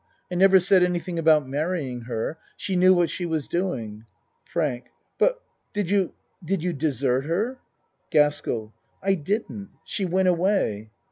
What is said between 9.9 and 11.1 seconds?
went away.